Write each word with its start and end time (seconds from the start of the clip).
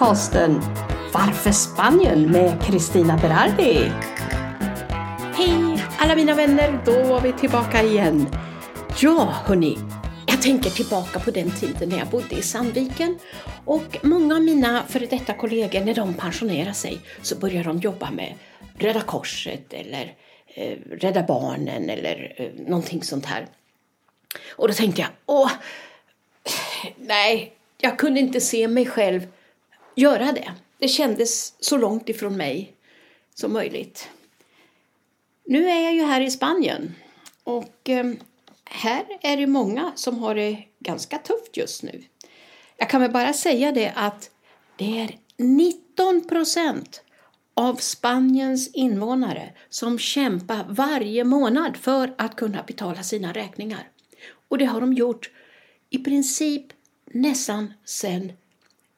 Podcasten 0.00 0.60
Varför 1.12 1.52
Spanien 1.52 2.30
med 2.30 2.62
Kristina 2.62 3.16
Berardi. 3.16 3.92
Hej 5.34 5.84
alla 5.98 6.16
mina 6.16 6.34
vänner, 6.34 6.82
då 6.84 7.02
var 7.02 7.20
vi 7.20 7.32
tillbaka 7.32 7.82
igen. 7.82 8.26
Ja, 9.00 9.34
hörni, 9.46 9.78
jag 10.26 10.42
tänker 10.42 10.70
tillbaka 10.70 11.20
på 11.20 11.30
den 11.30 11.50
tiden 11.50 11.88
när 11.88 11.98
jag 11.98 12.08
bodde 12.08 12.34
i 12.34 12.42
Sandviken 12.42 13.18
och 13.64 13.98
många 14.02 14.34
av 14.34 14.42
mina 14.42 14.84
före 14.88 15.06
detta 15.06 15.34
kollegor, 15.34 15.80
när 15.80 15.94
de 15.94 16.14
pensionerar 16.14 16.72
sig 16.72 17.00
så 17.22 17.38
börjar 17.38 17.64
de 17.64 17.78
jobba 17.78 18.10
med 18.10 18.34
Röda 18.78 19.00
Korset 19.00 19.72
eller 19.72 20.14
eh, 20.54 20.78
Rädda 20.90 21.22
Barnen 21.22 21.90
eller 21.90 22.34
eh, 22.36 22.66
någonting 22.66 23.02
sånt 23.02 23.26
här. 23.26 23.46
Och 24.50 24.68
då 24.68 24.74
tänkte 24.74 25.00
jag, 25.00 25.10
åh, 25.26 25.50
nej, 26.96 27.52
jag 27.78 27.98
kunde 27.98 28.20
inte 28.20 28.40
se 28.40 28.68
mig 28.68 28.86
själv 28.86 29.26
göra 29.94 30.32
det. 30.32 30.52
Det 30.78 30.88
kändes 30.88 31.54
så 31.64 31.76
långt 31.76 32.08
ifrån 32.08 32.36
mig 32.36 32.74
som 33.34 33.52
möjligt. 33.52 34.08
Nu 35.46 35.68
är 35.68 35.80
jag 35.80 35.94
ju 35.94 36.02
här 36.04 36.20
i 36.20 36.30
Spanien 36.30 36.94
och 37.44 37.88
eh, 37.88 38.12
här 38.64 39.04
är 39.20 39.36
det 39.36 39.46
många 39.46 39.92
som 39.94 40.18
har 40.18 40.34
det 40.34 40.64
ganska 40.78 41.18
tufft 41.18 41.56
just 41.56 41.82
nu. 41.82 42.02
Jag 42.76 42.90
kan 42.90 43.00
väl 43.00 43.10
bara 43.10 43.32
säga 43.32 43.72
det 43.72 43.92
att 43.96 44.30
det 44.76 45.00
är 45.00 45.16
19 45.36 46.28
procent 46.28 47.02
av 47.54 47.74
Spaniens 47.74 48.68
invånare 48.68 49.52
som 49.68 49.98
kämpar 49.98 50.66
varje 50.68 51.24
månad 51.24 51.76
för 51.76 52.14
att 52.18 52.36
kunna 52.36 52.62
betala 52.62 53.02
sina 53.02 53.32
räkningar. 53.32 53.88
Och 54.48 54.58
det 54.58 54.64
har 54.64 54.80
de 54.80 54.92
gjort 54.92 55.30
i 55.90 55.98
princip 55.98 56.66
nästan 57.06 57.72
sedan 57.84 58.32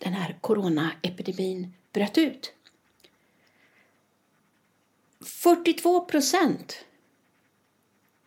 den 0.02 0.12
här 0.12 0.38
coronaepidemin 0.40 1.72
bröt 1.92 2.18
ut. 2.18 2.52
42 5.24 6.00
procent 6.00 6.84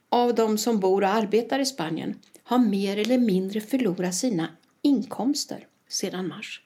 av 0.09 0.35
de 0.35 0.57
som 0.57 0.79
bor 0.79 1.01
och 1.01 1.09
arbetar 1.09 1.59
i 1.59 1.65
Spanien 1.65 2.19
har 2.43 2.59
mer 2.59 2.97
eller 2.97 3.17
mindre 3.17 3.61
förlorat 3.61 4.15
sina 4.15 4.47
inkomster 4.81 5.67
sedan 5.87 6.27
mars. 6.27 6.61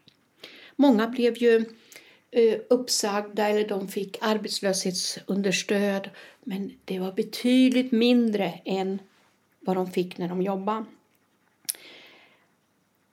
Många 0.76 1.08
blev 1.08 1.38
ju 1.38 1.66
eh, 2.32 2.60
uppsagda 2.70 3.48
eller 3.48 3.68
de 3.68 3.88
fick 3.88 4.18
arbetslöshetsunderstöd 4.22 6.10
men 6.44 6.72
det 6.86 7.00
var 7.00 7.12
betydligt 7.12 7.92
mindre 7.92 8.62
än 8.66 9.02
vad 9.60 9.76
de 9.76 9.92
fick 9.92 10.18
när 10.18 10.30
de 10.30 10.42
jobbade. 10.42 10.86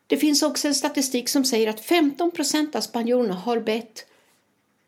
Det 0.07 0.17
finns 0.17 0.43
också 0.43 0.69
en 0.69 0.75
statistik 0.75 1.29
som 1.29 1.45
säger 1.45 1.71
att 1.71 1.81
15 1.81 2.31
procent 2.31 2.77
av 2.77 2.81
spanjorerna 2.81 3.35
har 3.35 3.61
bett 3.61 4.07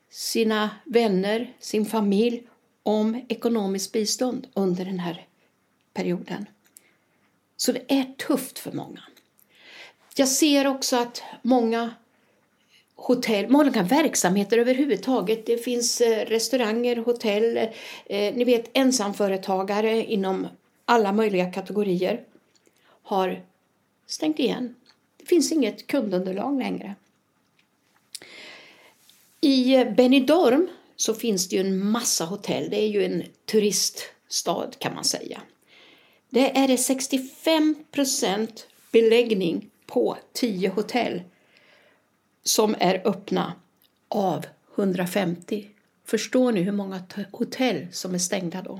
sina 0.09 0.69
vänner, 0.85 1.53
sin 1.59 1.85
familj 1.85 2.43
om 2.83 3.25
ekonomiskt 3.29 3.91
bistånd 3.91 4.47
under 4.53 4.85
den 4.85 4.99
här 4.99 5.27
perioden. 5.93 6.45
Så 7.57 7.71
det 7.71 7.83
är 7.87 8.13
tufft 8.17 8.59
för 8.59 8.71
många. 8.71 9.01
Jag 10.15 10.27
ser 10.27 10.67
också 10.67 10.97
att 10.97 11.23
många 11.41 11.93
hotell, 12.95 13.49
många 13.49 13.83
verksamheter 13.83 14.57
överhuvudtaget. 14.57 15.45
Det 15.45 15.57
finns 15.57 16.01
eh, 16.01 16.25
restauranger, 16.25 16.95
hotell, 16.95 17.57
eh, 18.05 18.35
ni 18.35 18.43
vet 18.43 18.69
ensamföretagare 18.73 20.03
inom 20.05 20.47
alla 20.85 21.11
möjliga 21.11 21.51
kategorier 21.51 22.23
har 23.03 23.43
stängt 24.07 24.39
igen. 24.39 24.75
Det 25.29 25.35
finns 25.35 25.51
inget 25.51 25.87
kundunderlag 25.87 26.59
längre. 26.59 26.95
I 29.41 29.85
Benidorm 29.85 30.67
så 30.95 31.13
finns 31.13 31.49
det 31.49 31.55
ju 31.55 31.61
en 31.61 31.89
massa 31.91 32.25
hotell. 32.25 32.69
Det 32.69 32.81
är 32.81 32.87
ju 32.87 33.05
en 33.05 33.23
turiststad 33.45 34.71
kan 34.79 34.95
man 34.95 35.03
säga. 35.03 35.41
Det 36.29 36.57
är 36.57 36.67
det 36.67 36.77
65 36.77 37.75
beläggning 38.91 39.69
på 39.85 40.17
10 40.33 40.69
hotell 40.69 41.21
som 42.43 42.75
är 42.79 43.07
öppna 43.07 43.53
av 44.07 44.45
150. 44.75 45.69
Förstår 46.05 46.51
ni 46.51 46.61
hur 46.61 46.71
många 46.71 47.03
hotell 47.31 47.87
som 47.91 48.13
är 48.13 48.19
stängda 48.19 48.61
då? 48.61 48.79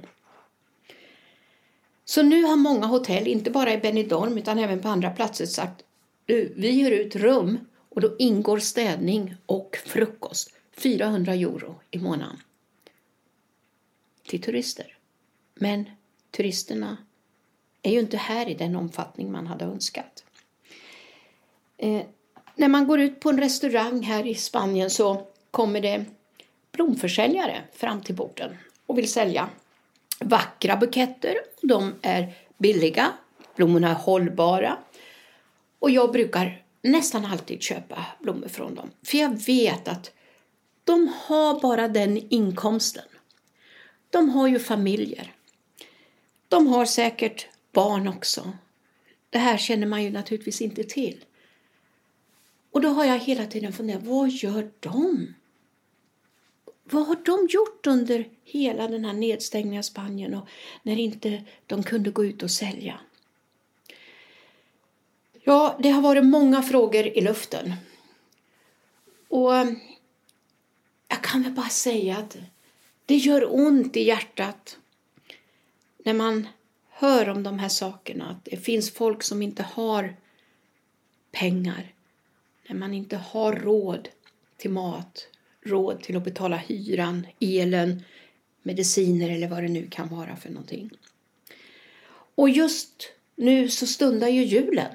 Så 2.05 2.23
nu 2.23 2.43
har 2.43 2.55
många 2.55 2.87
hotell, 2.87 3.27
inte 3.27 3.51
bara 3.51 3.73
i 3.73 3.77
Benidorm 3.77 4.37
utan 4.37 4.59
även 4.59 4.81
på 4.81 4.87
andra 4.87 5.09
platser, 5.09 5.45
sagt 5.45 5.83
vi 6.35 6.71
hyr 6.71 6.91
ut 6.91 7.15
rum 7.15 7.59
och 7.89 8.01
då 8.01 8.15
ingår 8.19 8.59
städning 8.59 9.35
och 9.45 9.77
frukost. 9.85 10.53
400 10.77 11.33
euro 11.33 11.81
i 11.91 11.99
månaden 11.99 12.37
till 14.27 14.41
turister. 14.41 14.97
Men 15.55 15.89
turisterna 16.31 16.97
är 17.81 17.91
ju 17.91 17.99
inte 17.99 18.17
här 18.17 18.49
i 18.49 18.53
den 18.53 18.75
omfattning 18.75 19.31
man 19.31 19.47
hade 19.47 19.65
önskat. 19.65 20.23
Eh, 21.77 22.01
när 22.55 22.67
man 22.67 22.87
går 22.87 22.99
ut 22.99 23.19
på 23.19 23.29
en 23.29 23.39
restaurang 23.39 24.03
här 24.03 24.27
i 24.27 24.35
Spanien 24.35 24.89
så 24.89 25.27
kommer 25.51 25.81
det 25.81 26.05
blomförsäljare 26.71 27.61
fram 27.73 28.01
till 28.01 28.15
porten 28.15 28.57
och 28.85 28.97
vill 28.97 29.11
sälja 29.11 29.49
vackra 30.19 30.77
buketter. 30.77 31.35
De 31.61 31.93
är 32.01 32.33
billiga, 32.57 33.11
blommorna 33.55 33.89
är 33.89 33.93
hållbara 33.93 34.77
och 35.79 35.91
jag 35.91 36.11
brukar 36.11 36.63
nästan 36.81 37.25
alltid 37.25 37.61
köpa 37.61 38.05
blommor 38.19 38.47
från 38.47 38.75
dem. 38.75 38.91
För 39.03 39.17
jag 39.17 39.45
vet 39.45 39.87
att 39.87 40.11
de 40.83 41.13
har 41.25 41.59
bara 41.59 41.87
den 41.87 42.17
inkomsten. 42.33 43.05
De 44.09 44.29
har 44.29 44.47
ju 44.47 44.59
familjer. 44.59 45.33
De 46.47 46.67
har 46.67 46.85
säkert 46.85 47.47
barn 47.71 48.07
också. 48.07 48.51
Det 49.29 49.37
här 49.37 49.57
känner 49.57 49.87
man 49.87 50.03
ju 50.03 50.09
naturligtvis 50.09 50.61
inte 50.61 50.83
till. 50.83 51.25
Och 52.71 52.81
då 52.81 52.89
har 52.89 53.05
jag 53.05 53.19
hela 53.19 53.45
tiden 53.45 53.73
funderat, 53.73 54.03
vad 54.03 54.29
gör 54.29 54.71
de? 54.79 55.33
Vad 56.83 57.07
har 57.07 57.15
de 57.25 57.47
gjort 57.51 57.87
under 57.87 58.29
hela 58.43 58.87
den 58.87 59.05
här 59.05 59.13
nedstängningen 59.13 59.79
av 59.79 59.83
Spanien 59.83 60.33
och 60.33 60.47
när 60.83 60.99
inte 60.99 61.43
de 61.67 61.83
kunde 61.83 62.11
gå 62.11 62.25
ut 62.25 62.43
och 62.43 62.51
sälja? 62.51 62.99
Ja, 65.49 65.77
det 65.79 65.89
har 65.89 66.01
varit 66.01 66.25
många 66.25 66.61
frågor 66.61 67.07
i 67.07 67.21
luften. 67.21 67.73
Och 69.27 69.53
jag 71.07 71.21
kan 71.23 71.43
väl 71.43 71.51
bara 71.51 71.69
säga 71.69 72.17
att 72.17 72.37
det 73.05 73.15
gör 73.15 73.55
ont 73.55 73.97
i 73.97 74.03
hjärtat 74.03 74.77
när 76.05 76.13
man 76.13 76.47
hör 76.89 77.29
om 77.29 77.43
de 77.43 77.59
här 77.59 77.69
sakerna. 77.69 78.29
Att 78.29 78.45
det 78.45 78.57
finns 78.57 78.91
folk 78.91 79.23
som 79.23 79.41
inte 79.41 79.63
har 79.63 80.15
pengar. 81.31 81.93
När 82.67 82.75
man 82.75 82.93
inte 82.93 83.17
har 83.17 83.53
råd 83.53 84.09
till 84.57 84.71
mat, 84.71 85.27
råd 85.61 86.01
till 86.01 86.17
att 86.17 86.23
betala 86.23 86.57
hyran, 86.57 87.27
elen, 87.39 88.03
mediciner 88.61 89.29
eller 89.29 89.47
vad 89.47 89.63
det 89.63 89.69
nu 89.69 89.87
kan 89.87 90.07
vara 90.07 90.35
för 90.35 90.49
någonting. 90.49 90.89
Och 92.35 92.49
just 92.49 93.11
nu 93.35 93.69
så 93.69 93.87
stundar 93.87 94.27
ju 94.27 94.43
julen. 94.43 94.91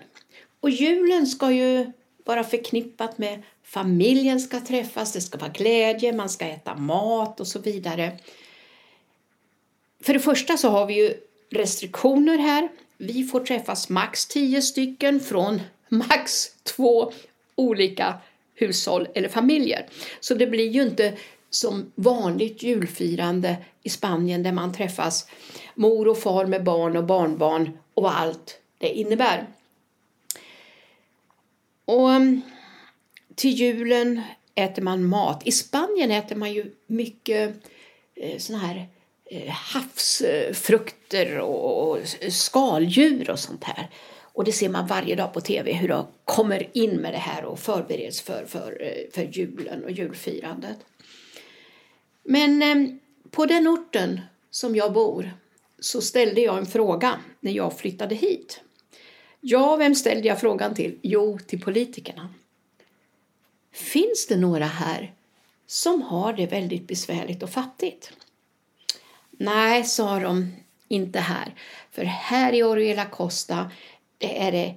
Och 0.64 0.70
julen 0.70 1.26
ska 1.26 1.52
ju 1.52 1.92
vara 2.24 2.44
förknippat 2.44 3.18
med 3.18 3.42
familjen 3.62 4.40
ska 4.40 4.60
träffas, 4.60 5.12
det 5.12 5.20
ska 5.20 5.38
vara 5.38 5.50
glädje, 5.50 6.12
man 6.12 6.28
ska 6.28 6.46
äta 6.46 6.74
mat 6.74 7.40
och 7.40 7.46
så 7.46 7.58
vidare. 7.58 8.18
För 10.00 10.12
det 10.12 10.20
första 10.20 10.56
så 10.56 10.68
har 10.68 10.86
vi 10.86 10.94
ju 10.94 11.14
restriktioner 11.50 12.38
här. 12.38 12.68
Vi 12.98 13.24
får 13.24 13.40
träffas 13.40 13.88
max 13.88 14.26
tio 14.26 14.62
stycken 14.62 15.20
från 15.20 15.60
max 15.88 16.54
två 16.62 17.12
olika 17.54 18.14
hushåll 18.54 19.08
eller 19.14 19.28
familjer. 19.28 19.86
Så 20.20 20.34
det 20.34 20.46
blir 20.46 20.70
ju 20.70 20.82
inte 20.82 21.12
som 21.50 21.92
vanligt 21.94 22.62
julfirande 22.62 23.56
i 23.82 23.88
Spanien 23.88 24.42
där 24.42 24.52
man 24.52 24.74
träffas 24.74 25.26
mor 25.74 26.08
och 26.08 26.18
far 26.18 26.46
med 26.46 26.64
barn 26.64 26.96
och 26.96 27.04
barnbarn 27.04 27.78
och 27.94 28.02
vad 28.02 28.12
allt 28.12 28.60
det 28.78 28.88
innebär. 28.88 29.46
Och 31.84 32.12
mm, 32.12 32.40
till 33.34 33.50
julen 33.50 34.20
äter 34.54 34.82
man 34.82 35.04
mat. 35.04 35.46
I 35.46 35.52
Spanien 35.52 36.10
äter 36.10 36.36
man 36.36 36.52
ju 36.52 36.74
mycket 36.86 37.54
eh, 38.14 38.38
såna 38.38 38.58
här 38.58 38.86
eh, 39.24 39.50
havsfrukter 39.50 41.38
och 41.38 41.98
skaldjur 42.28 43.30
och 43.30 43.38
sånt 43.38 43.64
här. 43.64 43.90
Och 44.34 44.44
det 44.44 44.52
ser 44.52 44.68
man 44.68 44.86
varje 44.86 45.14
dag 45.14 45.32
på 45.32 45.40
tv 45.40 45.72
hur 45.72 45.88
de 45.88 46.06
kommer 46.24 46.70
in 46.72 46.96
med 46.96 47.12
det 47.12 47.18
här 47.18 47.44
och 47.44 47.58
förbereds 47.58 48.20
för, 48.20 48.44
för, 48.46 48.82
eh, 48.82 49.12
för 49.12 49.22
julen 49.22 49.84
och 49.84 49.90
julfirandet. 49.90 50.78
Men 52.22 52.62
eh, 52.62 52.94
på 53.30 53.46
den 53.46 53.68
orten 53.68 54.20
som 54.50 54.76
jag 54.76 54.92
bor 54.92 55.30
så 55.78 56.00
ställde 56.00 56.40
jag 56.40 56.58
en 56.58 56.66
fråga 56.66 57.20
när 57.40 57.52
jag 57.52 57.78
flyttade 57.78 58.14
hit. 58.14 58.60
Ja, 59.46 59.76
vem 59.76 59.94
ställde 59.94 60.28
jag 60.28 60.40
frågan 60.40 60.74
till? 60.74 60.98
Jo, 61.02 61.38
till 61.46 61.60
politikerna. 61.60 62.28
finns 63.72 64.26
det 64.26 64.36
några 64.36 64.64
här 64.64 65.12
som 65.66 66.02
har 66.02 66.32
det 66.32 66.46
väldigt 66.46 66.86
besvärligt 66.86 67.42
och 67.42 67.50
fattigt? 67.50 68.12
Nej, 69.30 69.84
sa 69.84 70.18
de, 70.18 70.52
inte 70.88 71.20
här. 71.20 71.54
För 71.90 72.04
här 72.04 72.52
i 72.52 72.62
Oriela 72.62 73.04
Costa 73.04 73.70
det 74.18 74.42
är 74.42 74.52
det 74.52 74.74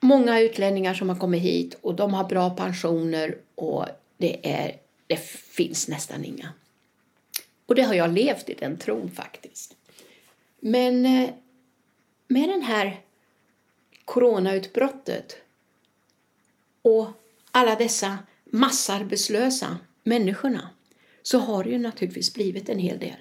många 0.00 0.40
utlänningar 0.40 0.94
som 0.94 1.08
har 1.08 1.16
kommit 1.16 1.42
hit 1.42 1.78
och 1.80 1.94
de 1.94 2.14
har 2.14 2.24
bra 2.24 2.50
pensioner 2.50 3.38
och 3.54 3.86
det, 4.16 4.50
är, 4.50 4.76
det 5.06 5.20
finns 5.30 5.88
nästan 5.88 6.24
inga. 6.24 6.52
Och 7.66 7.74
det 7.74 7.82
har 7.82 7.94
jag 7.94 8.12
levt 8.12 8.48
i 8.48 8.54
den 8.54 8.78
tron 8.78 9.10
faktiskt. 9.10 9.76
Men 10.60 11.06
eh, 11.06 11.30
med 12.28 12.48
den 12.48 12.62
här 12.62 13.00
coronautbrottet 14.10 15.36
och 16.82 17.08
alla 17.50 17.74
dessa 17.74 18.18
massarbetslösa 18.44 19.78
människorna 20.02 20.70
så 21.22 21.38
har 21.38 21.64
det 21.64 21.70
ju 21.70 21.78
naturligtvis 21.78 22.34
blivit 22.34 22.68
en 22.68 22.78
hel 22.78 22.98
del. 22.98 23.16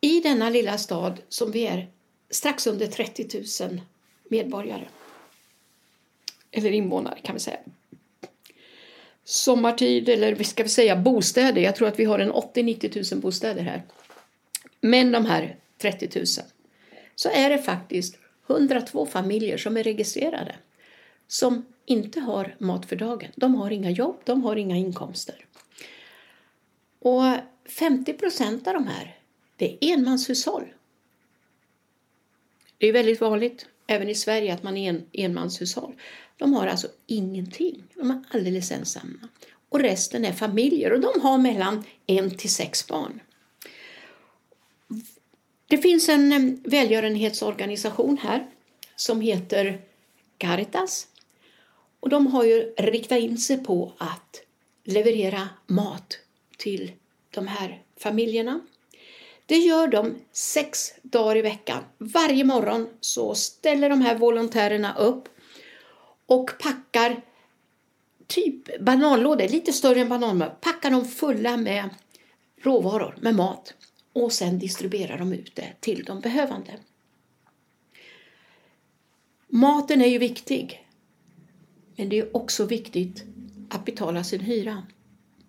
I 0.00 0.20
denna 0.20 0.50
lilla 0.50 0.78
stad 0.78 1.20
som 1.28 1.50
vi 1.50 1.66
är 1.66 1.90
strax 2.30 2.66
under 2.66 2.86
30 2.86 3.44
000 3.62 3.80
medborgare. 4.28 4.88
Eller 6.50 6.70
invånare 6.70 7.18
kan 7.22 7.34
vi 7.34 7.40
säga. 7.40 7.58
Sommartid, 9.24 10.08
eller 10.08 10.34
vi 10.34 10.44
ska 10.44 10.68
säga 10.68 10.96
bostäder. 10.96 11.62
Jag 11.62 11.76
tror 11.76 11.88
att 11.88 11.98
vi 11.98 12.04
har 12.04 12.18
en 12.18 12.32
80-90 12.32 13.14
000 13.14 13.20
bostäder 13.20 13.62
här. 13.62 13.82
Men 14.80 15.12
de 15.12 15.26
här 15.26 15.56
30 15.78 16.18
000 16.18 16.26
så 17.14 17.30
är 17.30 17.50
det 17.50 17.58
faktiskt 17.58 18.18
102 18.46 19.06
familjer 19.06 19.58
som 19.58 19.76
är 19.76 19.82
registrerade 19.82 20.56
som 21.26 21.66
inte 21.84 22.20
har 22.20 22.56
mat 22.58 22.86
för 22.86 22.96
dagen. 22.96 23.30
De 23.36 23.54
har 23.54 23.70
inga 23.70 23.90
jobb, 23.90 24.20
de 24.24 24.44
har 24.44 24.56
inga 24.56 24.76
inkomster. 24.76 25.46
Och 26.98 27.22
50 27.68 28.12
procent 28.12 28.66
av 28.66 28.74
de 28.74 28.86
här, 28.86 29.18
det 29.56 29.72
är 29.72 29.92
enmanshushåll. 29.92 30.72
Det 32.78 32.86
är 32.86 32.92
väldigt 32.92 33.20
vanligt 33.20 33.66
även 33.86 34.08
i 34.08 34.14
Sverige 34.14 34.54
att 34.54 34.62
man 34.62 34.76
är 34.76 34.90
en 34.90 35.06
enmanshushåll. 35.12 35.94
De 36.36 36.52
har 36.52 36.66
alltså 36.66 36.88
ingenting. 37.06 37.82
De 37.94 38.10
är 38.10 38.24
alldeles 38.30 38.72
ensamma. 38.72 39.28
Och 39.68 39.80
resten 39.80 40.24
är 40.24 40.32
familjer 40.32 40.92
och 40.92 41.00
de 41.00 41.20
har 41.20 41.38
mellan 41.38 41.84
en 42.06 42.30
till 42.30 42.54
sex 42.54 42.88
barn. 42.88 43.20
Det 45.74 45.78
finns 45.78 46.08
en 46.08 46.32
eh, 46.32 46.70
välgörenhetsorganisation 46.70 48.18
här 48.18 48.46
som 48.96 49.20
heter 49.20 49.80
Caritas. 50.38 51.06
Och 52.00 52.08
de 52.08 52.26
har 52.26 52.44
ju 52.44 52.74
riktat 52.78 53.18
in 53.18 53.38
sig 53.38 53.64
på 53.64 53.92
att 53.98 54.42
leverera 54.84 55.48
mat 55.66 56.18
till 56.56 56.92
de 57.30 57.46
här 57.46 57.82
familjerna. 57.96 58.60
Det 59.46 59.56
gör 59.56 59.88
de 59.88 60.14
sex 60.32 60.94
dagar 61.02 61.36
i 61.36 61.42
veckan. 61.42 61.84
Varje 61.98 62.44
morgon 62.44 62.88
så 63.00 63.34
ställer 63.34 63.90
de 63.90 64.00
här 64.00 64.14
volontärerna 64.14 64.94
upp 64.98 65.28
och 66.26 66.50
packar 66.58 67.22
typ 68.26 68.80
bananlådor, 68.80 69.48
lite 69.48 69.72
större 69.72 70.00
än 70.00 70.08
bananlådor, 70.08 70.54
packar 70.60 70.90
de 70.90 71.04
fulla 71.04 71.56
med 71.56 71.88
råvaror, 72.62 73.16
med 73.20 73.34
mat 73.34 73.74
och 74.14 74.32
sen 74.32 74.58
distribuerar 74.58 75.18
de 75.18 75.32
ut 75.32 75.54
det 75.54 75.72
till 75.80 76.04
de 76.04 76.20
behövande. 76.20 76.72
Maten 79.46 80.02
är 80.02 80.06
ju 80.06 80.18
viktig, 80.18 80.86
men 81.96 82.08
det 82.08 82.18
är 82.18 82.36
också 82.36 82.64
viktigt 82.64 83.24
att 83.70 83.84
betala 83.84 84.24
sin 84.24 84.40
hyra. 84.40 84.86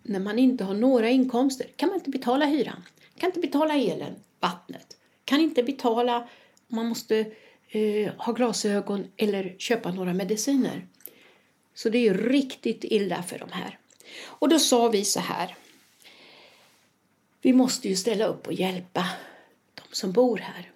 När 0.02 0.20
man 0.20 0.38
inte 0.38 0.64
har 0.64 0.74
några 0.74 1.10
inkomster 1.10 1.66
kan 1.76 1.88
man 1.88 1.98
inte 1.98 2.10
betala 2.10 2.46
hyran, 2.46 2.82
kan 3.18 3.28
inte 3.28 3.40
betala 3.40 3.74
elen, 3.74 4.14
vattnet, 4.40 4.96
kan 5.24 5.40
inte 5.40 5.62
betala 5.62 6.28
om 6.68 6.76
man 6.76 6.86
måste 6.86 7.18
eh, 7.68 8.12
ha 8.18 8.32
glasögon 8.32 9.06
eller 9.16 9.54
köpa 9.58 9.92
några 9.92 10.14
mediciner. 10.14 10.86
Så 11.74 11.88
det 11.88 11.98
är 11.98 12.02
ju 12.02 12.28
riktigt 12.28 12.84
illa 12.84 13.22
för 13.22 13.38
de 13.38 13.52
här. 13.52 13.78
Och 14.24 14.48
då 14.48 14.58
sa 14.58 14.88
vi 14.88 15.04
så 15.04 15.20
här. 15.20 15.56
Vi 17.46 17.52
måste 17.52 17.88
ju 17.88 17.96
ställa 17.96 18.26
upp 18.26 18.46
och 18.46 18.52
hjälpa 18.52 19.06
de 19.74 19.82
som 19.92 20.12
bor 20.12 20.36
här. 20.38 20.70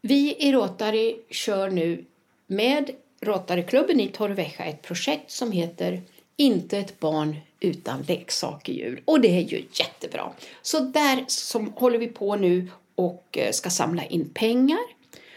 Vi 0.00 0.36
i 0.36 0.52
Rotary 0.52 1.16
kör 1.30 1.70
nu 1.70 2.04
med 2.46 2.90
Rotaryklubben 3.20 4.00
i 4.00 4.08
Torrevieja 4.08 4.64
ett 4.64 4.82
projekt 4.82 5.30
som 5.30 5.52
heter 5.52 6.02
Inte 6.36 6.78
ett 6.78 7.00
barn 7.00 7.36
utan 7.60 8.02
leksaker 8.02 9.00
Och 9.04 9.20
det 9.20 9.36
är 9.36 9.42
ju 9.42 9.64
jättebra. 9.72 10.32
Så 10.62 10.80
där 10.80 11.24
som 11.26 11.72
håller 11.72 11.98
vi 11.98 12.08
på 12.08 12.36
nu 12.36 12.70
och 12.94 13.38
eh, 13.38 13.52
ska 13.52 13.70
samla 13.70 14.04
in 14.04 14.30
pengar 14.34 14.84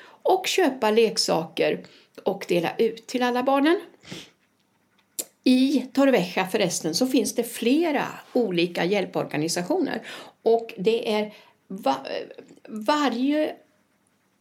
och 0.06 0.48
köpa 0.48 0.92
leksaker 0.92 1.86
och 2.24 2.46
dela 2.48 2.76
ut 2.78 3.08
till 3.08 3.24
alla 3.24 3.44
barnen. 3.44 3.82
I 5.48 5.86
Torrevieja 5.94 6.48
förresten 6.48 6.96
så 6.96 7.08
finns 7.08 7.36
det 7.36 7.44
flera 7.44 8.06
olika 8.34 8.86
hjälporganisationer. 8.86 10.02
Och 10.44 10.74
det 10.78 11.14
är 11.14 11.34
va 11.68 12.06
varje 12.68 13.56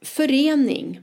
förening 0.02 1.02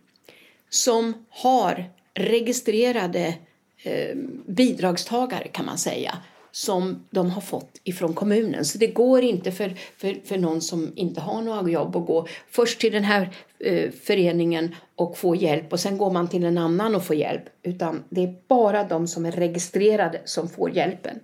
som 0.69 1.25
har 1.29 1.89
registrerade 2.13 3.37
eh, 3.83 4.15
bidragstagare 4.47 5.47
kan 5.47 5.65
man 5.65 5.77
säga 5.77 6.17
som 6.51 7.05
de 7.09 7.29
har 7.29 7.41
fått 7.41 7.81
ifrån 7.83 8.13
kommunen. 8.13 8.65
Så 8.65 8.77
det 8.77 8.87
går 8.87 9.21
inte 9.21 9.51
för, 9.51 9.75
för, 9.97 10.17
för 10.25 10.37
någon 10.37 10.61
som 10.61 10.93
inte 10.95 11.21
har 11.21 11.41
några 11.41 11.69
jobb 11.69 11.95
att 11.95 12.05
gå 12.05 12.27
först 12.49 12.79
till 12.79 12.93
den 12.93 13.03
här 13.03 13.29
eh, 13.59 13.91
föreningen 13.91 14.75
och 14.95 15.17
få 15.17 15.35
hjälp 15.35 15.73
och 15.73 15.79
sen 15.79 15.97
går 15.97 16.11
man 16.11 16.27
till 16.27 16.43
en 16.43 16.57
annan 16.57 16.95
och 16.95 17.05
får 17.05 17.15
hjälp. 17.15 17.43
Utan 17.63 18.03
det 18.09 18.23
är 18.23 18.35
bara 18.47 18.83
de 18.83 19.07
som 19.07 19.25
är 19.25 19.31
registrerade 19.31 20.21
som 20.25 20.49
får 20.49 20.71
hjälpen. 20.71 21.19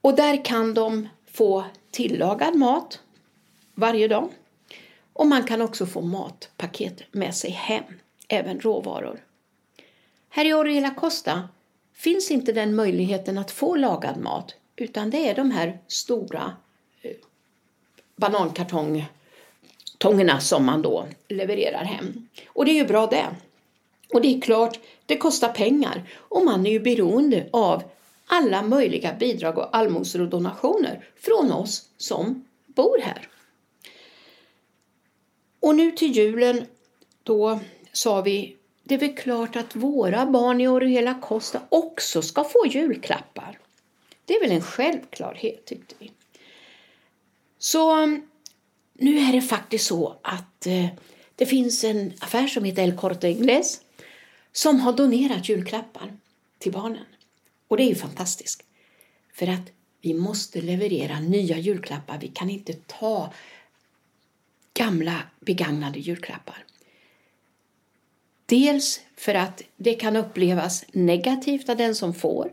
Och 0.00 0.16
där 0.16 0.44
kan 0.44 0.74
de 0.74 1.08
få 1.32 1.64
tillagad 1.90 2.56
mat 2.56 3.00
varje 3.74 4.08
dag. 4.08 4.28
Och 5.12 5.26
man 5.26 5.42
kan 5.42 5.62
också 5.62 5.86
få 5.86 6.00
matpaket 6.00 7.02
med 7.12 7.34
sig 7.34 7.50
hem, 7.50 7.84
även 8.28 8.60
råvaror. 8.60 9.20
Här 10.28 10.44
i 10.44 10.54
Orrela 10.54 10.90
Costa 10.90 11.48
finns 11.98 12.30
inte 12.30 12.52
den 12.52 12.76
möjligheten 12.76 13.38
att 13.38 13.50
få 13.50 13.76
lagad 13.76 14.16
mat 14.16 14.54
utan 14.76 15.10
det 15.10 15.28
är 15.28 15.34
de 15.34 15.50
här 15.50 15.78
stora 15.86 16.56
eh, 17.02 17.16
banankartongerna 18.16 20.40
som 20.40 20.64
man 20.64 20.82
då 20.82 21.06
levererar 21.28 21.84
hem. 21.84 22.28
Och 22.46 22.64
det 22.64 22.70
är 22.70 22.74
ju 22.74 22.86
bra 22.86 23.06
det. 23.06 23.26
Och 24.12 24.20
det 24.20 24.36
är 24.36 24.40
klart, 24.40 24.78
det 25.06 25.16
kostar 25.16 25.48
pengar 25.48 26.10
och 26.16 26.44
man 26.44 26.66
är 26.66 26.70
ju 26.70 26.80
beroende 26.80 27.48
av 27.50 27.82
alla 28.26 28.62
möjliga 28.62 29.14
bidrag 29.14 29.58
och 29.58 29.76
allmosor 29.76 30.20
och 30.20 30.28
donationer 30.28 31.04
från 31.16 31.52
oss 31.52 31.88
som 31.96 32.44
bor 32.66 32.98
här. 33.02 33.28
Och 35.60 35.76
nu 35.76 35.92
till 35.92 36.16
julen, 36.16 36.66
då 37.22 37.60
sa 37.92 38.20
vi 38.20 38.57
det 38.88 38.94
är 38.94 38.98
väl 38.98 39.14
klart 39.14 39.56
att 39.56 39.76
våra 39.76 40.26
barn 40.26 40.60
i 40.60 40.68
Oriela 40.68 41.14
Costa 41.14 41.60
också 41.68 42.22
ska 42.22 42.44
få 42.44 42.66
julklappar. 42.66 43.58
Det 44.24 44.34
är 44.34 44.40
väl 44.40 44.52
en 44.52 44.62
självklarhet, 44.62 45.66
tyckte 45.66 45.94
vi. 45.98 46.12
Så 47.58 47.92
mm, 47.92 48.22
nu 48.92 49.18
är 49.18 49.32
det 49.32 49.42
faktiskt 49.42 49.86
så 49.86 50.16
att 50.22 50.66
eh, 50.66 50.86
det 51.34 51.46
finns 51.46 51.84
en 51.84 52.12
affär 52.20 52.46
som 52.46 52.64
heter 52.64 52.82
El 52.82 52.96
Corte 52.96 53.28
Inglés 53.28 53.80
som 54.52 54.80
har 54.80 54.92
donerat 54.92 55.48
julklappar 55.48 56.16
till 56.58 56.72
barnen. 56.72 57.04
Och 57.68 57.76
det 57.76 57.82
är 57.82 57.88
ju 57.88 57.94
fantastiskt. 57.94 58.62
För 59.34 59.46
att 59.46 59.70
vi 60.00 60.14
måste 60.14 60.60
leverera 60.60 61.20
nya 61.20 61.58
julklappar. 61.58 62.18
Vi 62.18 62.28
kan 62.28 62.50
inte 62.50 62.72
ta 62.72 63.32
gamla 64.74 65.22
begagnade 65.40 65.98
julklappar. 65.98 66.64
Dels 68.48 69.00
för 69.16 69.34
att 69.34 69.62
det 69.76 69.94
kan 69.94 70.16
upplevas 70.16 70.84
negativt 70.92 71.68
av 71.68 71.76
den 71.76 71.94
som 71.94 72.14
får. 72.14 72.52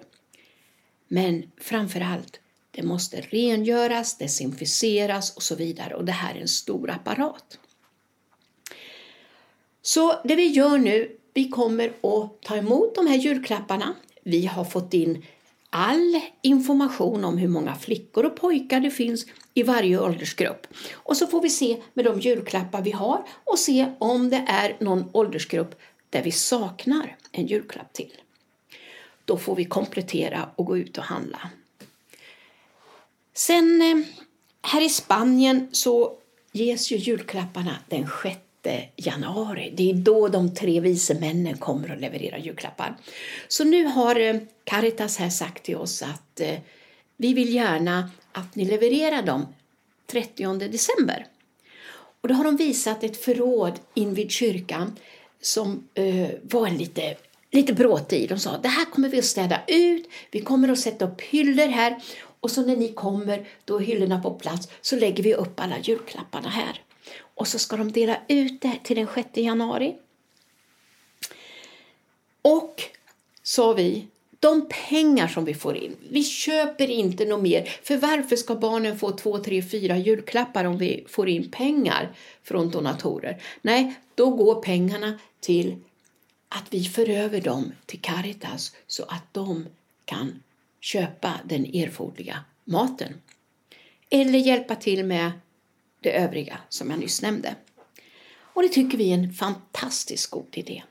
Men 1.07 1.51
framför 1.57 2.01
allt, 2.01 2.39
det 2.71 2.83
måste 2.83 3.21
rengöras, 3.21 4.17
desinficeras 4.17 5.35
och 5.35 5.43
så 5.43 5.55
vidare. 5.55 5.95
Och 5.95 6.05
det 6.05 6.11
här 6.11 6.35
är 6.35 6.41
en 6.41 6.47
stor 6.47 6.89
apparat. 6.89 7.59
Så 9.81 10.21
det 10.23 10.35
vi 10.35 10.47
gör 10.47 10.77
nu, 10.77 11.17
vi 11.33 11.49
kommer 11.49 11.87
att 11.87 12.41
ta 12.41 12.55
emot 12.55 12.95
de 12.95 13.07
här 13.07 13.17
julklapparna. 13.17 13.95
Vi 14.23 14.45
har 14.45 14.63
fått 14.63 14.93
in 14.93 15.25
all 15.69 16.21
information 16.41 17.25
om 17.25 17.37
hur 17.37 17.47
många 17.47 17.75
flickor 17.75 18.25
och 18.25 18.35
pojkar 18.35 18.79
det 18.79 18.91
finns 18.91 19.25
i 19.53 19.63
varje 19.63 19.99
åldersgrupp. 19.99 20.67
Och 20.93 21.17
så 21.17 21.27
får 21.27 21.41
vi 21.41 21.49
se 21.49 21.81
med 21.93 22.05
de 22.05 22.19
julklappar 22.19 22.81
vi 22.81 22.91
har 22.91 23.27
och 23.43 23.59
se 23.59 23.91
om 23.99 24.29
det 24.29 24.45
är 24.47 24.77
någon 24.79 25.09
åldersgrupp 25.11 25.81
där 26.09 26.23
vi 26.23 26.31
saknar 26.31 27.17
en 27.31 27.47
julklapp 27.47 27.93
till. 27.93 28.13
Då 29.25 29.37
får 29.37 29.55
vi 29.55 29.65
komplettera 29.65 30.49
och 30.55 30.65
gå 30.65 30.77
ut 30.77 30.97
och 30.97 31.03
handla. 31.03 31.49
Sen 33.33 33.81
eh, 33.81 34.05
här 34.61 34.81
i 34.81 34.89
Spanien 34.89 35.69
så 35.71 36.17
ges 36.51 36.91
ju 36.91 36.97
julklapparna 36.97 37.75
den 37.89 38.07
6 38.23 38.44
januari. 38.95 39.73
Det 39.75 39.89
är 39.89 39.93
då 39.93 40.27
de 40.27 40.55
tre 40.55 40.79
vise 40.79 41.13
männen 41.19 41.57
kommer 41.57 41.91
och 41.91 42.01
levererar 42.01 42.37
julklappar. 42.37 42.97
Så 43.47 43.63
nu 43.63 43.85
har 43.85 44.19
eh, 44.19 44.35
Caritas 44.63 45.17
här 45.17 45.29
sagt 45.29 45.63
till 45.63 45.75
oss 45.75 46.01
att 46.01 46.39
eh, 46.39 46.59
vi 47.17 47.33
vill 47.33 47.53
gärna 47.53 48.09
att 48.31 48.55
ni 48.55 48.65
levererar 48.65 49.21
dem 49.21 49.47
30 50.07 50.57
december. 50.57 51.25
Och 52.21 52.27
då 52.27 52.33
har 52.33 52.43
de 52.43 52.55
visat 52.55 53.03
ett 53.03 53.17
förråd 53.17 53.73
invid 53.93 54.31
kyrkan 54.31 54.95
som 55.41 55.87
eh, 55.93 56.29
var 56.41 56.67
en 56.67 56.77
lite, 56.77 57.15
lite 57.51 57.73
bråtig. 57.73 58.29
De 58.29 58.39
sa 58.39 58.57
det 58.57 58.67
här 58.67 58.85
kommer 58.85 59.09
vi 59.09 59.19
att 59.19 59.25
städa 59.25 59.61
ut, 59.67 60.09
vi 60.31 60.41
kommer 60.41 60.69
att 60.69 60.79
sätta 60.79 61.05
upp 61.05 61.21
hyllor 61.21 61.67
här 61.67 62.01
och 62.39 62.51
så 62.51 62.65
när 62.65 62.75
ni 62.75 62.93
kommer, 62.93 63.47
då 63.65 63.77
är 63.77 63.83
hyllorna 63.83 64.21
på 64.21 64.31
plats, 64.31 64.67
så 64.81 64.95
lägger 64.95 65.23
vi 65.23 65.33
upp 65.33 65.59
alla 65.59 65.79
julklapparna 65.79 66.49
här. 66.49 66.81
Och 67.35 67.47
så 67.47 67.59
ska 67.59 67.77
de 67.77 67.91
dela 67.91 68.17
ut 68.27 68.61
det 68.61 68.79
till 68.83 68.95
den 68.95 69.07
6 69.15 69.29
januari. 69.33 69.95
Och, 72.41 72.81
sa 73.43 73.73
vi, 73.73 74.07
de 74.39 74.69
pengar 74.89 75.27
som 75.27 75.45
vi 75.45 75.53
får 75.53 75.77
in, 75.77 75.95
vi 76.09 76.23
köper 76.23 76.89
inte 76.89 77.25
något 77.25 77.41
mer. 77.43 77.63
För 77.83 77.97
varför 77.97 78.35
ska 78.35 78.55
barnen 78.55 78.99
få 78.99 79.11
två, 79.11 79.37
tre, 79.37 79.63
fyra 79.63 79.97
julklappar 79.97 80.65
om 80.65 80.77
vi 80.77 81.05
får 81.07 81.29
in 81.29 81.51
pengar 81.51 82.15
från 82.43 82.69
donatorer? 82.69 83.41
Nej, 83.61 83.95
då 84.15 84.29
går 84.29 84.61
pengarna 84.61 85.19
till 85.39 85.75
att 86.49 86.65
vi 86.69 86.83
för 86.83 87.09
över 87.09 87.41
dem 87.41 87.71
till 87.85 88.01
Caritas 88.01 88.75
så 88.87 89.03
att 89.03 89.33
de 89.33 89.67
kan 90.05 90.43
köpa 90.79 91.33
den 91.43 91.65
erforderliga 91.65 92.39
maten. 92.63 93.13
Eller 94.09 94.39
hjälpa 94.39 94.75
till 94.75 95.05
med 95.05 95.31
det 96.05 96.11
övriga 96.11 96.57
som 96.69 96.89
jag 96.89 96.99
nyss 96.99 97.21
nämnde. 97.21 97.55
Och 98.37 98.61
det 98.61 98.69
tycker 98.69 98.97
vi 98.97 99.09
är 99.09 99.13
en 99.13 99.33
fantastiskt 99.33 100.29
god 100.29 100.57
idé. 100.57 100.83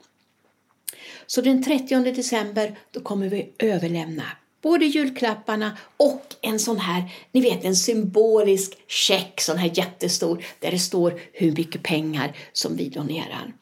Så 1.25 1.41
den 1.41 1.63
30 1.63 2.11
december 2.11 2.77
då 2.91 2.99
kommer 2.99 3.29
vi 3.29 3.53
överlämna 3.59 4.23
både 4.61 4.85
julklapparna 4.85 5.77
och 5.97 6.35
en 6.41 6.59
sån 6.59 6.77
här, 6.77 7.03
ni 7.31 7.41
vet 7.41 7.63
en 7.63 7.75
symbolisk 7.75 8.77
check, 8.87 9.41
sån 9.41 9.57
här 9.57 9.71
jättestor, 9.73 10.45
där 10.59 10.71
det 10.71 10.79
står 10.79 11.21
hur 11.33 11.51
mycket 11.51 11.83
pengar 11.83 12.37
som 12.53 12.75
vi 12.75 12.89
donerar. 12.89 13.53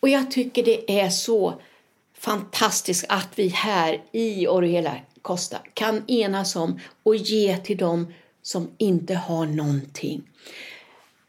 Och 0.00 0.08
jag 0.08 0.30
tycker 0.30 0.62
det 0.62 1.00
är 1.00 1.10
så 1.10 1.60
fantastiskt 2.18 3.04
att 3.08 3.28
vi 3.34 3.48
här 3.48 4.02
i 4.12 4.46
Oriela 4.46 4.96
Costa 5.22 5.58
kan 5.74 6.10
enas 6.10 6.56
om 6.56 6.80
och 7.02 7.16
ge 7.16 7.56
till 7.56 7.76
dem 7.76 8.12
som 8.42 8.70
inte 8.78 9.14
har 9.14 9.46
någonting. 9.46 10.22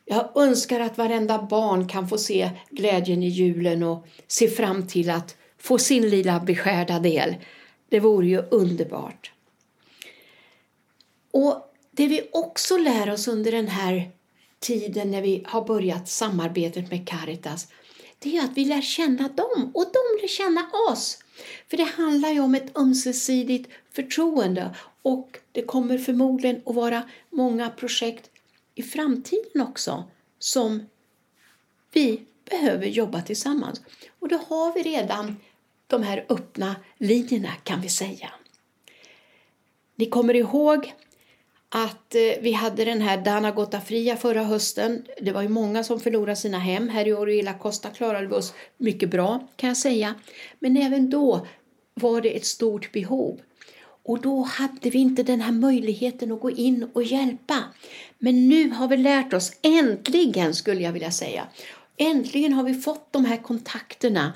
Jag 0.06 0.32
önskar 0.36 0.80
att 0.80 0.98
varenda 0.98 1.42
barn 1.42 1.88
kan 1.88 2.10
få 2.10 2.18
se 2.18 2.50
glädjen 2.70 3.24
i 3.24 3.28
julen 3.28 3.84
och 3.84 4.08
se 4.28 4.48
fram 4.48 4.88
till 4.88 5.10
att 5.10 5.36
få 5.58 5.78
sin 5.78 6.10
lilla 6.10 6.40
beskärda 6.40 7.00
del. 7.00 7.36
Det 7.90 8.00
vore 8.00 8.28
ju 8.28 8.42
underbart. 8.52 9.32
Och 11.32 11.74
det 11.92 12.08
vi 12.08 12.30
också 12.32 12.78
lär 12.78 13.12
oss 13.12 13.28
under 13.28 13.52
den 13.52 13.68
här 13.68 14.12
tiden 14.60 15.12
när 15.12 15.22
vi 15.22 15.44
har 15.48 15.66
börjat 15.66 16.10
samarbetet 16.10 16.92
med 16.92 17.08
Caritas 17.08 17.68
det 18.20 18.38
är 18.38 18.44
att 18.44 18.58
vi 18.58 18.66
lär 18.66 18.82
känna 18.82 19.28
dem 19.28 19.72
och 19.74 19.86
de 19.94 20.22
lär 20.22 20.28
känna 20.28 20.70
oss. 20.92 21.20
För 21.70 21.78
det 21.78 21.84
handlar 21.84 22.30
ju 22.30 22.40
om 22.40 22.56
ett 22.56 22.78
ömsesidigt 22.78 23.70
förtroende 23.92 24.76
och 25.02 25.40
det 25.52 25.62
kommer 25.62 25.98
förmodligen 25.98 26.62
att 26.66 26.76
vara 26.76 27.04
många 27.30 27.70
projekt 27.70 28.30
i 28.80 28.84
framtiden 28.84 29.62
också 29.62 30.04
som 30.40 30.86
vi 31.92 32.22
behöver 32.50 32.86
jobba 32.86 33.22
tillsammans. 33.22 33.82
Och 34.20 34.28
då 34.28 34.38
har 34.48 34.74
vi 34.74 34.84
redan 34.84 35.36
de 35.88 36.04
här 36.04 36.26
öppna 36.30 36.76
linjerna 36.98 37.52
kan 37.64 37.82
vi 37.82 37.90
säga. 37.90 38.30
Ni 39.96 40.06
kommer 40.06 40.34
ihåg 40.34 40.94
att 41.70 42.16
eh, 42.16 42.42
vi 42.42 42.52
hade 42.52 42.86
den 42.86 43.02
här 43.02 43.18
Dana 43.18 43.82
Fria 43.86 44.18
förra 44.18 44.44
hösten. 44.44 45.06
Det 45.22 45.32
var 45.32 45.42
ju 45.42 45.50
många 45.50 45.84
som 45.84 46.00
förlorade 46.00 46.36
sina 46.36 46.60
hem. 46.60 46.90
Här 46.90 47.08
i 47.08 47.14
Orilla 47.14 47.54
Costa 47.54 47.90
klarade 47.90 48.28
vi 48.28 48.34
oss 48.34 48.54
mycket 48.78 49.10
bra 49.10 49.48
kan 49.56 49.68
jag 49.68 49.78
säga. 49.78 50.16
Men 50.60 50.78
även 50.78 51.10
då 51.10 51.48
var 51.94 52.22
det 52.22 52.38
ett 52.38 52.46
stort 52.46 52.92
behov. 52.92 53.40
Och 54.08 54.22
då 54.22 54.42
hade 54.42 54.90
vi 54.90 55.00
inte 55.00 55.24
den 55.24 55.42
här 55.42 55.52
möjligheten 55.52 56.32
att 56.32 56.40
gå 56.40 56.52
in 56.52 56.90
och 56.94 57.04
hjälpa. 57.04 57.64
Men 58.18 58.50
nu 58.50 58.70
har 58.70 58.88
vi 58.88 58.98
lärt 58.98 59.34
oss, 59.34 59.52
äntligen 59.62 60.56
skulle 60.56 60.82
jag 60.82 60.92
vilja 60.92 61.12
säga, 61.12 61.48
äntligen 61.98 62.54
har 62.54 62.64
vi 62.64 62.74
fått 62.74 63.14
de 63.14 63.26
här 63.26 63.38
kontakterna 63.38 64.34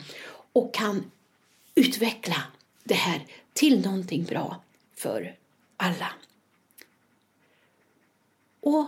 och 0.54 0.74
kan 0.74 1.12
utveckla 1.76 2.44
det 2.84 2.94
här 2.94 3.26
till 3.54 3.82
någonting 3.82 4.24
bra 4.24 4.62
för 4.96 5.36
alla. 5.78 6.14
Och 8.60 8.86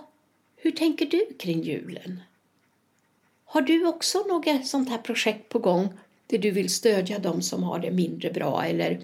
hur 0.55 0.71
tänker 0.71 1.05
du 1.05 1.25
kring 1.39 1.61
julen? 1.61 2.21
Har 3.45 3.61
du 3.61 3.85
också 3.87 4.19
något 4.19 4.67
sånt 4.67 4.89
här 4.89 4.97
projekt 4.97 5.49
på 5.49 5.59
gång 5.59 5.89
där 6.27 6.37
du 6.37 6.51
vill 6.51 6.69
stödja 6.69 7.19
dem 7.19 7.41
som 7.41 7.63
har 7.63 7.79
det 7.79 7.91
mindre 7.91 8.31
bra 8.31 8.65
eller 8.65 9.01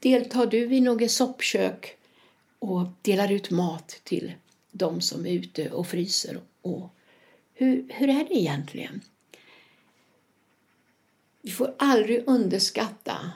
deltar 0.00 0.46
du 0.46 0.74
i 0.74 0.80
något 0.80 1.10
soppkök 1.10 1.96
och 2.58 2.86
delar 3.02 3.32
ut 3.32 3.50
mat 3.50 4.00
till 4.04 4.32
de 4.70 5.00
som 5.00 5.26
är 5.26 5.30
ute 5.30 5.70
och 5.70 5.86
fryser? 5.86 6.40
Och 6.62 6.94
hur, 7.54 7.86
hur 7.88 8.08
är 8.08 8.24
det 8.24 8.34
egentligen? 8.34 9.00
Vi 11.42 11.50
får 11.50 11.74
aldrig 11.78 12.24
underskatta 12.26 13.32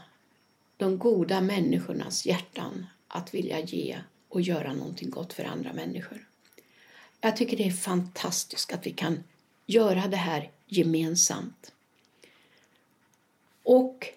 de 0.77 0.99
goda 0.99 1.41
människornas 1.41 2.27
hjärtan 2.27 2.87
att 3.09 3.35
vilja 3.35 3.61
ge 3.61 3.99
och 4.29 4.41
göra 4.41 4.73
någonting 4.73 5.11
gott 5.11 5.33
för 5.33 5.45
andra 5.45 5.73
människor. 5.73 6.29
Jag 7.21 7.37
tycker 7.37 7.57
det 7.57 7.67
är 7.67 7.71
fantastiskt 7.71 8.73
att 8.73 8.87
vi 8.87 8.91
kan 8.91 9.25
göra 9.67 10.09
det 10.09 10.17
här 10.17 10.51
gemensamt. 10.67 11.73
Och 13.63 14.09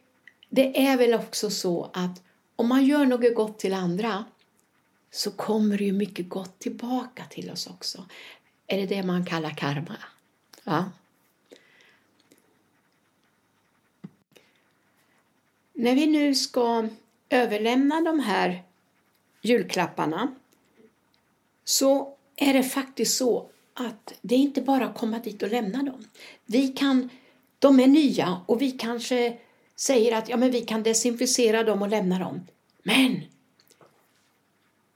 det 0.50 0.86
är 0.88 0.98
väl 0.98 1.14
också 1.14 1.50
så 1.50 1.90
att 1.94 2.22
om 2.56 2.68
man 2.68 2.86
gör 2.86 3.06
något 3.06 3.36
gott 3.36 3.60
till 3.60 3.74
andra 3.74 4.26
så 5.12 5.32
kommer 5.32 5.78
det 5.78 5.84
ju 5.84 5.94
mycket 5.94 6.30
gott 6.30 6.60
tillbaka 6.60 7.26
till 7.26 7.52
oss 7.52 7.68
också. 7.68 8.06
Är 8.68 8.78
det 8.78 8.86
det 8.86 9.04
man 9.04 9.26
kallar 9.26 9.50
karma? 9.50 9.98
Ja. 10.64 10.92
När 15.74 15.96
vi 15.96 16.06
nu 16.06 16.36
ska 16.36 16.88
överlämna 17.30 18.02
de 18.02 18.20
här 18.20 18.64
julklapparna 19.42 20.36
så 21.64 22.18
är 22.36 22.54
det 22.54 22.64
faktiskt 22.64 23.18
så 23.18 23.50
att 23.74 24.14
det 24.22 24.36
är 24.36 24.40
inte 24.40 24.62
bara 24.62 24.86
att 24.86 24.98
komma 24.98 25.20
dit 25.20 25.44
och 25.44 25.50
lämna 25.50 25.84
dem. 25.84 26.08
Vi 26.46 26.68
kan, 26.68 27.10
de 27.60 27.80
är 27.80 27.88
nya 27.88 28.42
och 28.46 28.62
vi 28.62 28.72
kanske 28.72 29.38
säger 29.75 30.17
att 30.17 30.29
ja, 30.29 30.38
men 30.38 30.51
vi 30.51 30.62
kan 30.62 30.84
desinficera 30.84 31.63
dem 31.63 31.82
och 31.82 31.88
lämna 31.88 32.20
dem. 32.20 32.48
Men 32.84 33.22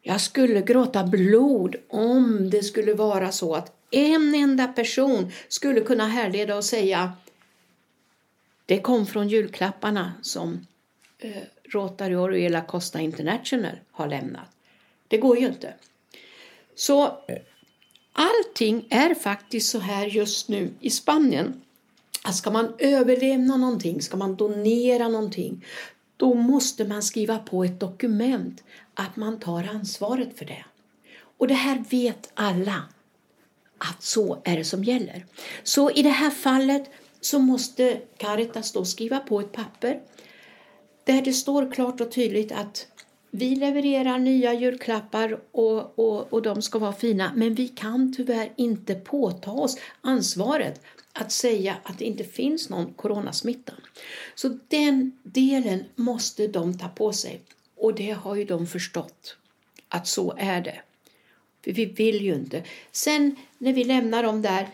jag 0.01 0.21
skulle 0.21 0.61
gråta 0.61 1.03
blod 1.03 1.75
om 1.87 2.49
det 2.49 2.63
skulle 2.63 2.93
vara 2.93 3.31
så 3.31 3.55
att 3.55 3.75
en 3.91 4.35
enda 4.35 4.67
person 4.67 5.31
skulle 5.47 5.81
kunna 5.81 6.07
härleda 6.07 6.55
och 6.55 6.65
säga 6.65 7.13
det 8.65 8.79
kom 8.79 9.05
från 9.05 9.29
julklapparna 9.29 10.13
som 10.21 10.67
eh, 11.19 11.43
Rotary 11.63 12.15
Oriela 12.15 12.61
Costa 12.61 12.99
International 12.99 13.75
har 13.91 14.07
lämnat. 14.07 14.47
Det 15.07 15.17
går 15.17 15.39
ju 15.39 15.47
inte. 15.47 15.73
Så 16.75 17.17
allting 18.13 18.87
är 18.89 19.15
faktiskt 19.15 19.71
så 19.71 19.79
här 19.79 20.05
just 20.05 20.49
nu 20.49 20.73
i 20.79 20.89
Spanien. 20.89 21.61
Att 22.23 22.35
ska 22.35 22.51
man 22.51 22.73
överlämna 22.77 23.57
någonting, 23.57 24.01
ska 24.01 24.17
man 24.17 24.35
donera 24.35 25.07
någonting, 25.07 25.65
då 26.17 26.33
måste 26.33 26.85
man 26.85 27.03
skriva 27.03 27.39
på 27.39 27.63
ett 27.63 27.79
dokument 27.79 28.63
att 28.93 29.15
man 29.15 29.39
tar 29.39 29.63
ansvaret 29.63 30.37
för 30.37 30.45
det. 30.45 30.65
Och 31.37 31.47
det 31.47 31.53
här 31.53 31.83
vet 31.89 32.31
alla 32.33 32.83
att 33.77 34.03
så 34.03 34.41
är 34.43 34.57
det 34.57 34.65
som 34.65 34.83
gäller. 34.83 35.25
Så 35.63 35.91
i 35.91 36.01
det 36.01 36.09
här 36.09 36.29
fallet 36.29 36.89
så 37.21 37.39
måste 37.39 38.01
Caritas 38.17 38.71
då 38.71 38.85
skriva 38.85 39.19
på 39.19 39.39
ett 39.39 39.51
papper 39.51 40.01
där 41.03 41.21
det 41.21 41.33
står 41.33 41.71
klart 41.71 42.01
och 42.01 42.11
tydligt 42.11 42.51
att 42.51 42.87
vi 43.31 43.55
levererar 43.55 44.19
nya 44.19 44.53
julklappar 44.53 45.39
och, 45.51 45.99
och, 45.99 46.33
och 46.33 46.41
de 46.41 46.61
ska 46.61 46.79
vara 46.79 46.93
fina 46.93 47.31
men 47.35 47.53
vi 47.53 47.67
kan 47.67 48.13
tyvärr 48.13 48.53
inte 48.55 48.95
påta 48.95 49.51
oss 49.51 49.77
ansvaret 50.01 50.81
att 51.13 51.31
säga 51.31 51.77
att 51.83 51.97
det 51.97 52.05
inte 52.05 52.23
finns 52.23 52.69
någon 52.69 52.93
coronasmitta. 52.93 53.73
Så 54.35 54.59
den 54.67 55.11
delen 55.23 55.83
måste 55.95 56.47
de 56.47 56.77
ta 56.77 56.87
på 56.87 57.13
sig 57.13 57.41
och 57.75 57.95
det 57.95 58.11
har 58.11 58.35
ju 58.35 58.45
de 58.45 58.67
förstått 58.67 59.37
att 59.87 60.07
så 60.07 60.35
är 60.37 60.61
det. 60.61 60.81
För 61.63 61.71
vi 61.71 61.85
vill 61.85 62.21
ju 62.21 62.35
inte. 62.35 62.63
Sen 62.91 63.35
när 63.57 63.73
vi 63.73 63.83
lämnar 63.83 64.23
dem 64.23 64.41
där, 64.41 64.69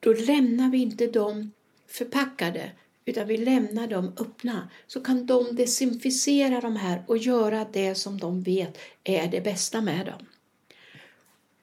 då 0.00 0.12
lämnar 0.12 0.70
vi 0.70 0.78
inte 0.78 1.06
dem 1.06 1.52
förpackade 1.86 2.70
utan 3.04 3.26
vi 3.26 3.36
lämnar 3.36 3.86
dem 3.86 4.12
öppna 4.16 4.68
så 4.86 5.00
kan 5.00 5.26
de 5.26 5.56
desinficera 5.56 6.60
de 6.60 6.76
här 6.76 7.02
och 7.06 7.18
göra 7.18 7.66
det 7.72 7.94
som 7.94 8.18
de 8.18 8.42
vet 8.42 8.78
är 9.04 9.28
det 9.28 9.40
bästa 9.40 9.80
med 9.80 10.06
dem. 10.06 10.26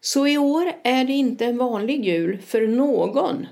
Så 0.06 0.28
i 0.28 0.38
år 0.38 0.74
är 0.84 1.06
det 1.06 1.14
inte 1.14 1.46
en 1.46 1.58
vanlig 1.58 2.06
jul 2.06 2.38
för 2.42 2.68
någon. 2.68 3.48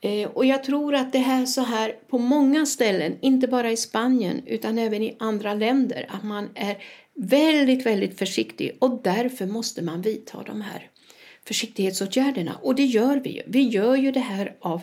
Eh, 0.00 0.28
och 0.28 0.46
jag 0.46 0.64
tror 0.64 0.94
att 0.94 1.12
det 1.12 1.18
är 1.18 1.46
så 1.46 1.60
här 1.60 1.96
på 2.08 2.18
många 2.18 2.66
ställen, 2.66 3.16
inte 3.20 3.48
bara 3.48 3.70
i 3.70 3.76
Spanien 3.76 4.42
utan 4.46 4.78
även 4.78 5.02
i 5.02 5.16
andra 5.18 5.54
länder, 5.54 6.06
att 6.08 6.24
man 6.24 6.48
är 6.54 6.76
väldigt, 7.14 7.86
väldigt 7.86 8.18
försiktig 8.18 8.76
och 8.78 9.00
därför 9.02 9.46
måste 9.46 9.82
man 9.82 10.02
vidta 10.02 10.42
de 10.42 10.60
här 10.60 10.90
försiktighetsåtgärderna. 11.44 12.58
Och 12.62 12.74
det 12.74 12.84
gör 12.84 13.16
vi 13.16 13.30
ju. 13.30 13.42
Vi 13.46 13.62
gör 13.62 13.96
ju 13.96 14.12
det 14.12 14.20
här 14.20 14.56
av 14.60 14.80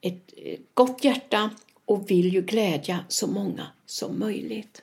ett 0.00 0.34
eh, 0.36 0.58
gott 0.74 1.04
hjärta 1.04 1.50
och 1.84 2.10
vill 2.10 2.34
ju 2.34 2.42
glädja 2.42 3.04
så 3.08 3.26
många 3.26 3.66
som 3.86 4.18
möjligt. 4.18 4.82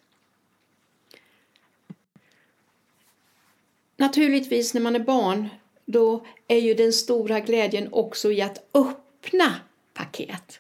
Naturligtvis 4.03 4.73
när 4.73 4.81
man 4.81 4.95
är 4.95 4.99
barn 4.99 5.49
då 5.85 6.25
är 6.47 6.57
ju 6.57 6.73
den 6.73 6.93
stora 6.93 7.39
glädjen 7.39 7.89
också 7.91 8.31
i 8.31 8.41
att 8.41 8.69
öppna 8.73 9.55
paket. 9.93 10.59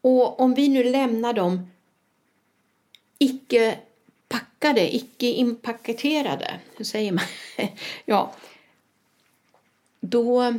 Och 0.00 0.40
om 0.40 0.54
vi 0.54 0.68
nu 0.68 0.84
lämnar 0.84 1.32
dem 1.32 1.70
icke 3.18 3.78
packade, 4.28 4.94
icke 4.94 5.26
inpaketerade, 5.26 6.60
hur 6.76 6.84
säger 6.84 7.12
man? 7.12 7.24
ja, 8.04 8.34
då 10.00 10.54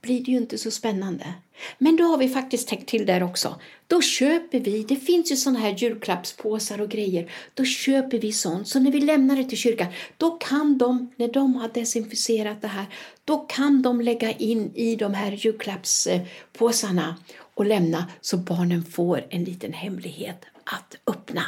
blir 0.00 0.24
det 0.24 0.30
ju 0.30 0.36
inte 0.36 0.58
så 0.58 0.70
spännande. 0.70 1.34
Men 1.78 1.96
då 1.96 2.04
har 2.04 2.18
vi 2.18 2.28
faktiskt 2.28 2.68
tänkt 2.68 2.88
till 2.88 3.06
där 3.06 3.22
också. 3.22 3.60
Då 3.86 4.02
köper 4.02 4.60
vi, 4.60 4.82
det 4.82 4.96
finns 4.96 5.32
ju 5.32 5.36
sådana 5.36 5.58
här 5.58 5.74
julklappspåsar 5.74 6.80
och 6.80 6.88
grejer, 6.88 7.30
då 7.54 7.64
köper 7.64 8.18
vi 8.18 8.32
sånt. 8.32 8.68
Så 8.68 8.80
när 8.80 8.92
vi 8.92 9.00
lämnar 9.00 9.36
det 9.36 9.44
till 9.44 9.58
kyrkan, 9.58 9.88
då 10.16 10.30
kan 10.30 10.78
de, 10.78 11.10
när 11.16 11.28
de 11.28 11.54
har 11.54 11.68
desinficerat 11.68 12.62
det 12.62 12.68
här, 12.68 12.86
då 13.24 13.38
kan 13.38 13.82
de 13.82 14.00
lägga 14.00 14.32
in 14.32 14.72
i 14.74 14.96
de 14.96 15.14
här 15.14 15.32
julklappspåsarna 15.32 17.16
och 17.54 17.66
lämna 17.66 18.06
så 18.20 18.36
barnen 18.36 18.84
får 18.84 19.26
en 19.30 19.44
liten 19.44 19.72
hemlighet 19.72 20.44
att 20.64 20.96
öppna. 21.06 21.44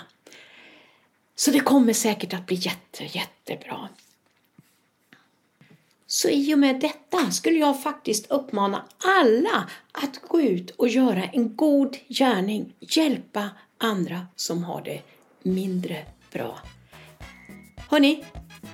Så 1.35 1.50
det 1.50 1.61
kommer 1.61 1.92
säkert 1.92 2.35
att 2.35 2.47
bli 2.47 2.56
jätte, 2.56 3.04
jättebra. 3.04 3.88
Så 6.14 6.28
i 6.28 6.54
och 6.54 6.59
med 6.59 6.81
detta 6.81 7.31
skulle 7.31 7.59
jag 7.59 7.83
faktiskt 7.83 8.31
uppmana 8.31 8.85
alla 9.04 9.69
att 9.92 10.21
gå 10.28 10.40
ut 10.40 10.71
och 10.71 10.88
göra 10.88 11.25
en 11.25 11.57
god 11.57 11.96
gärning, 12.09 12.75
hjälpa 12.81 13.51
andra 13.79 14.27
som 14.37 14.64
har 14.64 14.83
det 14.83 15.01
mindre 15.42 15.96
bra. 16.33 16.59
Hörni, 17.90 18.25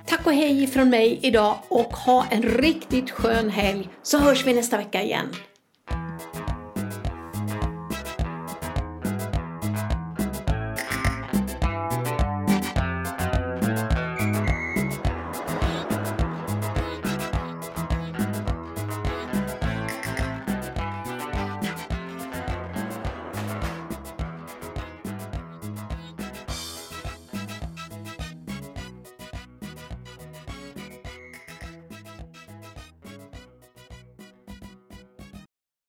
tack 0.05 0.25
och 0.25 0.33
hej 0.33 0.67
från 0.67 0.89
mig 0.89 1.19
idag 1.21 1.59
och 1.67 1.95
ha 1.95 2.25
en 2.31 2.41
riktigt 2.41 3.11
skön 3.11 3.49
helg 3.49 3.89
så 4.03 4.17
hörs 4.17 4.45
vi 4.45 4.53
nästa 4.53 4.77
vecka 4.77 5.03
igen. 5.03 5.27